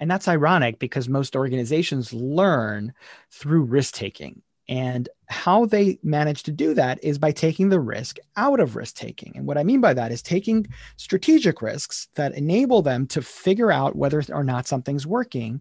[0.00, 2.92] And that's ironic because most organizations learn
[3.30, 8.16] through risk taking and how they manage to do that is by taking the risk
[8.38, 9.36] out of risk taking.
[9.36, 13.70] And what I mean by that is taking strategic risks that enable them to figure
[13.70, 15.60] out whether or not something's working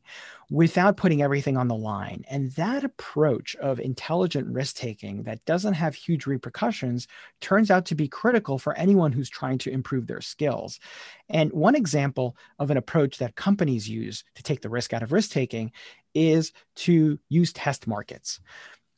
[0.49, 2.23] without putting everything on the line.
[2.29, 7.05] And that approach of intelligent risk taking that doesn't have huge repercussions
[7.41, 10.79] turns out to be critical for anyone who's trying to improve their skills.
[11.29, 15.11] And one example of an approach that companies use to take the risk out of
[15.11, 15.73] risk taking
[16.13, 18.39] is to use test markets.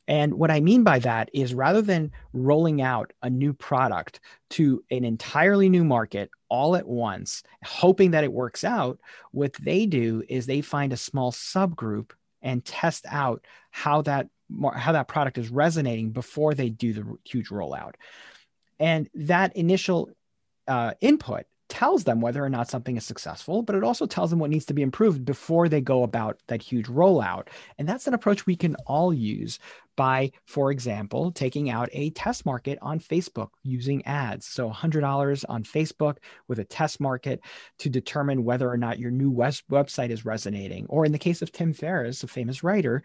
[0.06, 4.84] And what I mean by that is rather than rolling out a new product to
[4.90, 9.00] an entirely new market all at once, hoping that it works out,
[9.32, 12.10] what they do is they find a small subgroup
[12.42, 14.28] and test out how that
[14.74, 17.94] how that product is resonating before they do the huge rollout.
[18.78, 20.10] And that initial
[20.68, 24.38] uh, input tells them whether or not something is successful, but it also tells them
[24.38, 27.48] what needs to be improved before they go about that huge rollout.
[27.78, 29.58] And that's an approach we can all use
[29.96, 34.46] by, for example, taking out a test market on Facebook using ads.
[34.46, 36.16] So $100 on Facebook
[36.48, 37.40] with a test market
[37.78, 40.86] to determine whether or not your new web- website is resonating.
[40.88, 43.02] Or in the case of Tim Ferriss, a famous writer,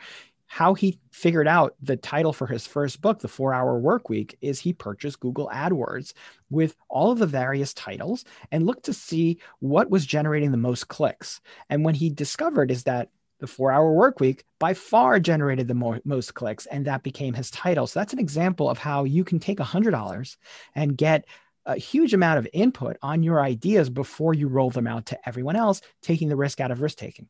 [0.52, 4.36] how he figured out the title for his first book, The Four Hour Work Week,
[4.42, 6.14] is he purchased Google AdWords
[6.50, 10.88] with all of the various titles and looked to see what was generating the most
[10.88, 11.40] clicks.
[11.70, 15.74] And when he discovered is that the four hour work week by far generated the
[15.74, 19.24] mo- most clicks and that became his title so that's an example of how you
[19.24, 20.38] can take $100
[20.76, 21.26] and get
[21.66, 25.56] a huge amount of input on your ideas before you roll them out to everyone
[25.56, 27.28] else taking the risk out of risk taking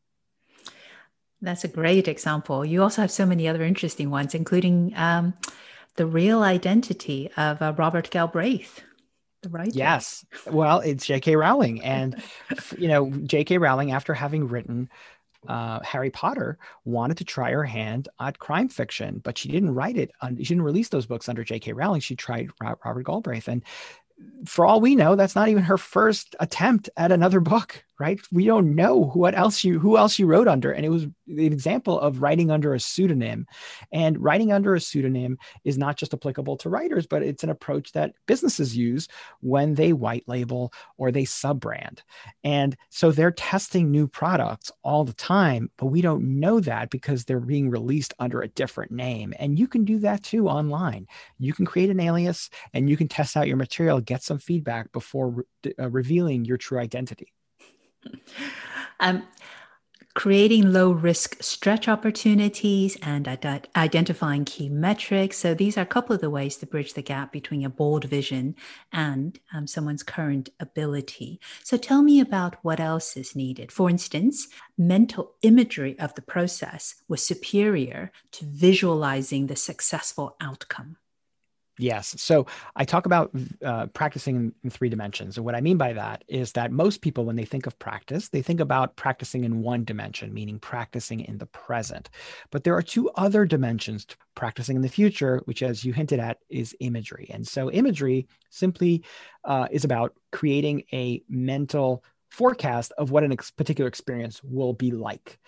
[1.41, 5.33] that's a great example you also have so many other interesting ones including um,
[5.95, 8.81] the real identity of uh, robert galbraith
[9.41, 9.71] the writer.
[9.73, 10.25] Yes.
[10.47, 11.35] Well, it's J.K.
[11.35, 11.81] Rowling.
[11.81, 12.21] And,
[12.77, 13.57] you know, J.K.
[13.57, 14.89] Rowling, after having written
[15.47, 19.97] uh, Harry Potter wanted to try her hand at crime fiction, but she didn't write
[19.97, 20.11] it.
[20.21, 21.73] On, she didn't release those books under J.K.
[21.73, 22.01] Rowling.
[22.01, 23.63] She tried Robert Galbraith, and
[24.45, 28.19] for all we know, that's not even her first attempt at another book right?
[28.31, 31.45] We don't know what else you who else you wrote under, and it was the
[31.45, 33.45] example of writing under a pseudonym.
[33.91, 37.91] And writing under a pseudonym is not just applicable to writers, but it's an approach
[37.91, 39.07] that businesses use
[39.41, 42.01] when they white label or they sub brand.
[42.43, 47.25] And so they're testing new products all the time, but we don't know that because
[47.25, 49.33] they're being released under a different name.
[49.37, 51.07] And you can do that too online.
[51.37, 54.91] You can create an alias and you can test out your material, get some feedback
[54.91, 57.33] before re- uh, revealing your true identity.
[58.99, 59.23] Um,
[60.15, 65.37] creating low risk stretch opportunities and ad- identifying key metrics.
[65.37, 68.03] So, these are a couple of the ways to bridge the gap between a bold
[68.05, 68.55] vision
[68.91, 71.39] and um, someone's current ability.
[71.63, 73.71] So, tell me about what else is needed.
[73.71, 80.97] For instance, mental imagery of the process was superior to visualizing the successful outcome.
[81.79, 82.13] Yes.
[82.17, 83.31] So I talk about
[83.63, 85.37] uh, practicing in, three dimensions.
[85.37, 88.27] And what I mean by that is that most people, when they think of practice,
[88.27, 92.09] they think about practicing in one dimension, meaning practicing in the present.
[92.51, 96.19] But there are two other dimensions to practicing in the future, which, as you hinted
[96.19, 97.29] at, is imagery.
[97.33, 99.05] And so imagery simply
[99.45, 105.39] uh, is about creating a mental forecast of what a particular experience will be like.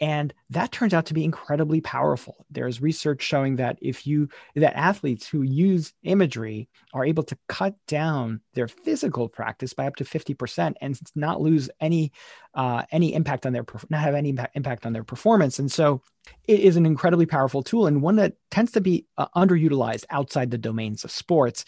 [0.00, 2.46] And that turns out to be incredibly powerful.
[2.50, 7.74] There's research showing that if you, that athletes who use imagery are able to cut
[7.88, 12.12] down their physical practice by up to 50% and not lose any,
[12.54, 15.58] uh, any impact on their, not have any impact on their performance.
[15.58, 16.02] And so
[16.46, 20.50] it is an incredibly powerful tool and one that tends to be uh, underutilized outside
[20.50, 21.64] the domains of sports.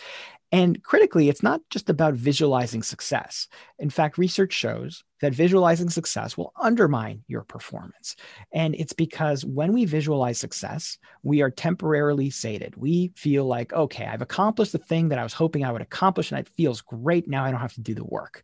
[0.53, 3.49] And critically, it's not just about visualizing success.
[3.79, 8.17] In fact, research shows that visualizing success will undermine your performance.
[8.53, 12.77] And it's because when we visualize success, we are temporarily sated.
[12.77, 16.31] We feel like, okay, I've accomplished the thing that I was hoping I would accomplish,
[16.31, 17.29] and it feels great.
[17.29, 18.43] Now I don't have to do the work.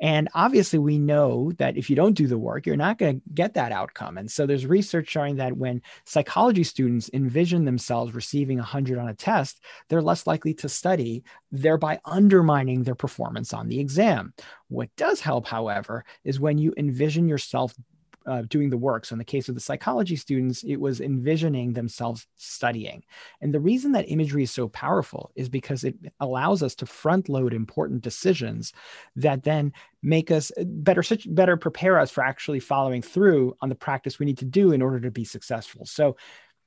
[0.00, 3.22] And obviously, we know that if you don't do the work, you're not going to
[3.34, 4.18] get that outcome.
[4.18, 9.14] And so there's research showing that when psychology students envision themselves receiving 100 on a
[9.14, 14.34] test, they're less likely to study, thereby undermining their performance on the exam.
[14.68, 17.74] What does help, however, is when you envision yourself
[18.28, 19.06] uh, doing the work.
[19.06, 23.02] So, in the case of the psychology students, it was envisioning themselves studying.
[23.40, 27.28] And the reason that imagery is so powerful is because it allows us to front
[27.30, 28.74] load important decisions
[29.16, 33.74] that then make us uh, better, better prepare us for actually following through on the
[33.74, 35.86] practice we need to do in order to be successful.
[35.86, 36.16] So,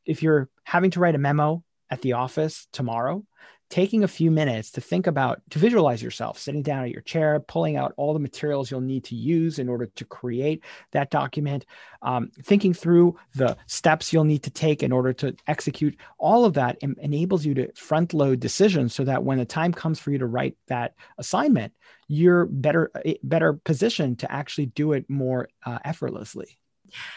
[0.03, 3.23] if you're having to write a memo at the office tomorrow,
[3.71, 7.39] taking a few minutes to think about, to visualize yourself sitting down at your chair,
[7.39, 10.61] pulling out all the materials you'll need to use in order to create
[10.91, 11.65] that document,
[12.01, 16.53] um, thinking through the steps you'll need to take in order to execute, all of
[16.53, 20.11] that em- enables you to front load decisions so that when the time comes for
[20.11, 21.73] you to write that assignment,
[22.09, 26.59] you're better, eh, better positioned to actually do it more uh, effortlessly.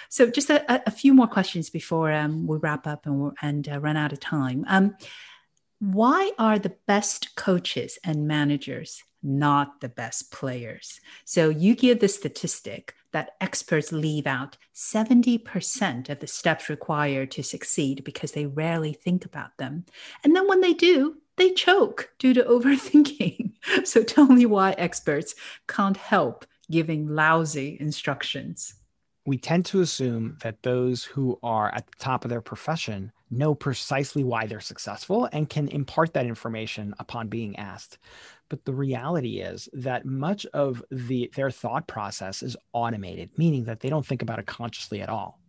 [0.09, 3.80] So, just a, a, few more questions before um, we wrap up and, and uh,
[3.80, 4.64] run out of time.
[4.68, 4.94] Um,
[5.79, 11.01] why are the best coaches and managers not the best players?
[11.25, 17.43] So you give the statistic that experts leave out 70% of the steps required to
[17.43, 19.85] succeed because they rarely think about them.
[20.25, 23.53] And then when they do, they choke due to overthinking.
[23.85, 25.35] so tell me why experts
[25.68, 28.75] can't help giving lousy instructions.
[29.27, 33.55] We tend to assume that those who are at the top of their profession know
[33.55, 37.99] precisely why they're successful and can impart that information upon being asked.
[38.49, 43.80] But the reality is that much of the their thought process is automated, meaning that
[43.80, 45.41] they don't think about it consciously at all.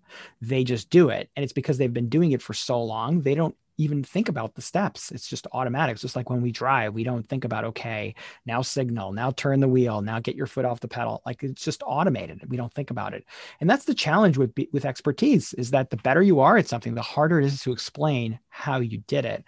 [0.41, 1.29] They just do it.
[1.35, 4.55] And it's because they've been doing it for so long, they don't even think about
[4.55, 5.11] the steps.
[5.11, 5.93] It's just automatic.
[5.93, 8.15] It's just like when we drive, we don't think about, okay,
[8.45, 11.21] now signal, now turn the wheel, now get your foot off the pedal.
[11.25, 12.41] Like it's just automated.
[12.47, 13.25] We don't think about it.
[13.59, 16.95] And that's the challenge with, with expertise is that the better you are at something,
[16.95, 19.43] the harder it is to explain how you did it.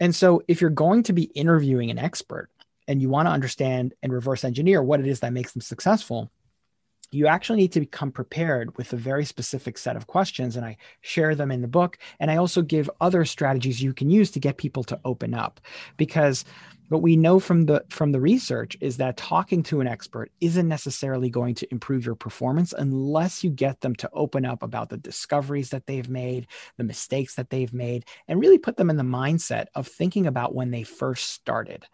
[0.00, 2.48] And so if you're going to be interviewing an expert
[2.88, 6.30] and you want to understand and reverse engineer what it is that makes them successful,
[7.12, 10.56] you actually need to become prepared with a very specific set of questions.
[10.56, 11.98] And I share them in the book.
[12.18, 15.60] And I also give other strategies you can use to get people to open up
[15.96, 16.44] because
[16.88, 20.68] what we know from the from the research is that talking to an expert isn't
[20.68, 24.98] necessarily going to improve your performance unless you get them to open up about the
[24.98, 26.46] discoveries that they've made
[26.76, 30.54] the mistakes that they've made and really put them in the mindset of thinking about
[30.54, 31.86] when they first started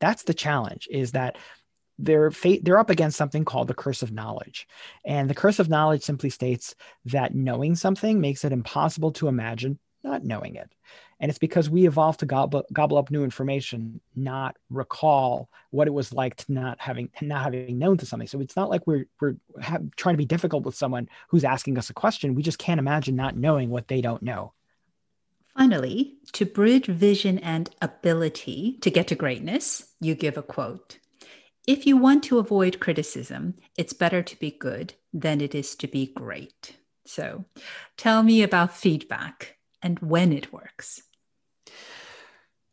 [0.00, 1.36] that's the challenge is that
[1.98, 4.68] they're fa- they're up against something called the curse of knowledge.
[5.04, 6.74] And the curse of knowledge simply states
[7.06, 10.70] that knowing something makes it impossible to imagine not knowing it.
[11.18, 15.94] And it's because we evolved to gobble, gobble up new information not recall what it
[15.94, 18.28] was like to not having not having known to something.
[18.28, 21.78] So it's not like we're we're have, trying to be difficult with someone who's asking
[21.78, 22.34] us a question.
[22.34, 24.52] We just can't imagine not knowing what they don't know.
[25.56, 30.98] Finally to bridge vision and ability to get to greatness you give a quote
[31.66, 35.88] if you want to avoid criticism, it's better to be good than it is to
[35.88, 36.76] be great.
[37.04, 37.44] So
[37.96, 41.02] tell me about feedback and when it works.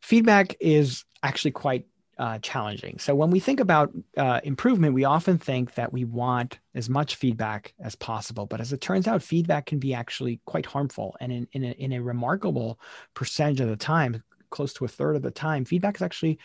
[0.02, 1.86] Feedback is actually quite
[2.18, 2.98] uh, challenging.
[2.98, 7.16] So when we think about uh, improvement, we often think that we want as much
[7.16, 8.46] feedback as possible.
[8.46, 11.16] But as it turns out, feedback can be actually quite harmful.
[11.20, 12.78] And in, in, a, in a remarkable
[13.14, 16.38] percentage of the time, close to a third of the time, feedback is actually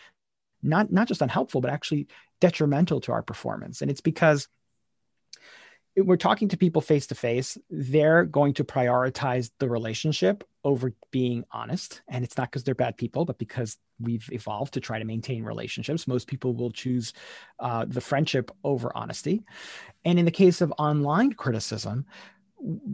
[0.62, 2.06] not not just unhelpful, but actually
[2.40, 3.82] detrimental to our performance.
[3.82, 4.48] And it's because
[5.96, 11.44] we're talking to people face to face, they're going to prioritize the relationship over being
[11.50, 12.02] honest.
[12.08, 15.44] And it's not because they're bad people, but because we've evolved to try to maintain
[15.44, 16.06] relationships.
[16.06, 17.12] Most people will choose
[17.58, 19.42] uh, the friendship over honesty.
[20.04, 22.06] And in the case of online criticism,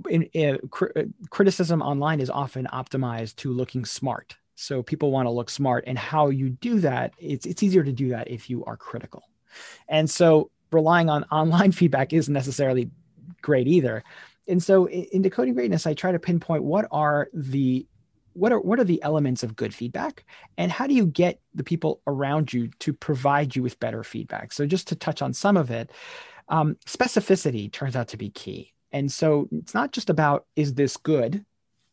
[0.09, 0.87] in, in, cr-
[1.31, 4.37] criticism online is often optimized to looking smart.
[4.55, 7.93] So people want to look smart, and how you do that, it's it's easier to
[7.93, 9.25] do that if you are critical.
[9.89, 12.91] And so relying on online feedback isn't necessarily
[13.43, 14.03] great either.
[14.49, 17.87] And so in, decoding greatness, I try to pinpoint what are the
[18.33, 20.25] what are what are the elements of good feedback
[20.59, 24.53] and how do you get the people around you to provide you with better feedback?
[24.53, 25.91] So just to touch on some of it
[26.49, 28.73] um, specificity turns out to be key.
[28.93, 31.45] And so it's not just about is this good?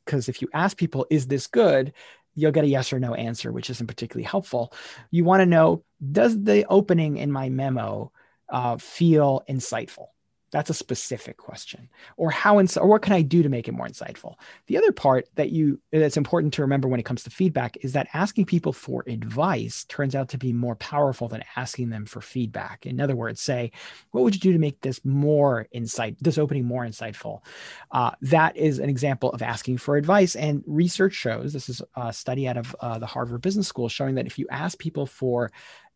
[0.06, 1.94] Because if you ask people is this good
[2.36, 4.74] you'll get a yes or no answer, which isn't particularly helpful.
[5.12, 8.12] You want to know does the opening in my memo
[8.50, 10.08] uh, feel insightful?
[10.54, 11.90] That's a specific question.
[12.16, 14.36] Or how ins- or what can I do to make it more insightful?
[14.68, 17.94] The other part that you that's important to remember when it comes to feedback is
[17.94, 22.22] that asking people for advice turns out to be more powerful than asking them for
[22.22, 22.86] feedback.
[22.86, 23.72] In other words, say,
[24.12, 27.42] what would you do to make this more insight, this opening more insightful?
[27.90, 30.36] Uh, that is an example of asking for advice.
[30.36, 34.14] And research shows this is a study out of uh, the Harvard Business School showing
[34.16, 35.52] that if you ask people for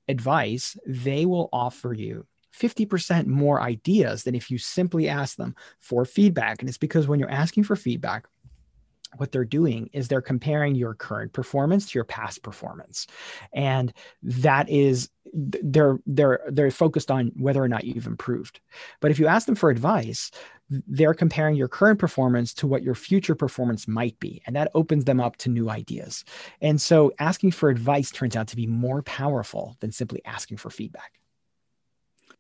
[0.10, 2.26] advice, they will offer you
[2.60, 6.60] 50% more ideas than if you simply ask them for feedback.
[6.60, 8.28] And it's because when you're asking for feedback,
[9.16, 13.08] what they're doing is they're comparing your current performance to your past performance.
[13.54, 18.60] And that is they're they're they're focused on whether or not you've improved.
[19.00, 20.32] But if you ask them for advice
[20.70, 24.42] they're comparing your current performance to what your future performance might be.
[24.46, 26.26] And that opens them up to new ideas.
[26.62, 30.70] And so asking for advice turns out to be more powerful than simply asking for
[30.70, 31.17] feedback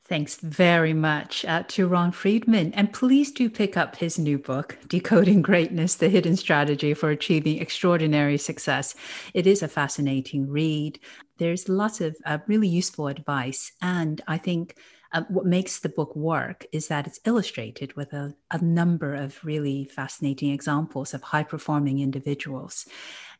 [0.07, 2.73] Thanks very much uh, to Ron Friedman.
[2.75, 7.59] And please do pick up his new book, Decoding Greatness The Hidden Strategy for Achieving
[7.59, 8.95] Extraordinary Success.
[9.33, 11.01] It is a fascinating read.
[11.39, 13.73] There's lots of uh, really useful advice.
[13.81, 14.77] And I think
[15.11, 19.43] uh, what makes the book work is that it's illustrated with a, a number of
[19.43, 22.87] really fascinating examples of high performing individuals.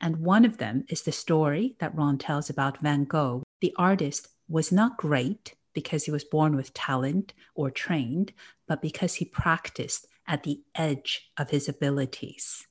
[0.02, 3.44] And one of them is the story that Ron tells about Van Gogh.
[3.62, 8.34] The artist was not great because he was born with talent or trained,
[8.68, 12.66] but because he practiced at the edge of his abilities.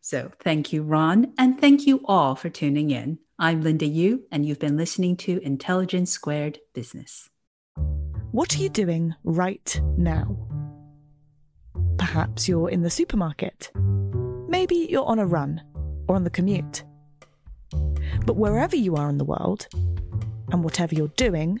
[0.00, 3.18] So thank you, Ron, and thank you all for tuning in.
[3.38, 7.28] I'm Linda Yueh, and you've been listening to Intelligence Squared Business.
[8.30, 10.48] What are you doing right now?
[11.98, 13.70] Perhaps you're in the supermarket.
[14.48, 15.60] Maybe you're on a run
[16.08, 16.84] or on the commute.
[18.24, 19.68] But wherever you are in the world,
[20.52, 21.60] and whatever you're doing,